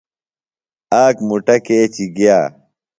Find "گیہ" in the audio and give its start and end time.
2.17-2.39